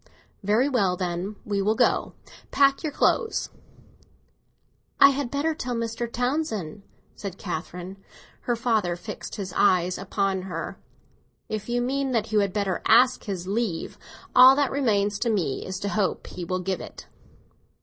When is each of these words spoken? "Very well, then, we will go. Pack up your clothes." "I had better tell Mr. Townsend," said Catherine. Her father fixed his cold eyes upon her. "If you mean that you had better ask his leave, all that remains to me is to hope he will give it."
"Very 0.41 0.67
well, 0.67 0.97
then, 0.97 1.35
we 1.45 1.61
will 1.61 1.75
go. 1.75 2.15
Pack 2.49 2.77
up 2.77 2.81
your 2.83 2.91
clothes." 2.91 3.51
"I 4.99 5.11
had 5.11 5.29
better 5.29 5.53
tell 5.53 5.75
Mr. 5.75 6.11
Townsend," 6.11 6.81
said 7.15 7.37
Catherine. 7.37 7.97
Her 8.45 8.55
father 8.55 8.95
fixed 8.95 9.35
his 9.35 9.51
cold 9.51 9.61
eyes 9.63 9.99
upon 9.99 10.41
her. 10.41 10.79
"If 11.49 11.69
you 11.69 11.83
mean 11.83 12.13
that 12.13 12.31
you 12.31 12.39
had 12.39 12.51
better 12.51 12.81
ask 12.87 13.25
his 13.25 13.45
leave, 13.45 13.99
all 14.35 14.55
that 14.55 14.71
remains 14.71 15.19
to 15.19 15.29
me 15.29 15.63
is 15.63 15.77
to 15.81 15.89
hope 15.89 16.25
he 16.25 16.45
will 16.45 16.61
give 16.61 16.81
it." 16.81 17.05